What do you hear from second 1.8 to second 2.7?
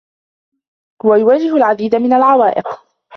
من العوائق.